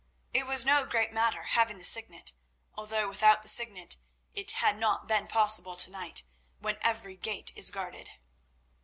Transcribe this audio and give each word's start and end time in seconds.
It 0.33 0.47
was 0.47 0.65
no 0.65 0.83
great 0.83 1.11
matter, 1.13 1.43
having 1.43 1.77
the 1.77 1.83
Signet, 1.83 2.31
although 2.73 3.07
without 3.07 3.43
the 3.43 3.47
Signet 3.47 3.97
it 4.33 4.49
had 4.49 4.75
not 4.75 5.07
been 5.07 5.27
possible 5.27 5.75
to 5.75 5.91
night, 5.91 6.23
when 6.57 6.79
every 6.81 7.15
gate 7.15 7.51
is 7.55 7.69
guarded." 7.69 8.09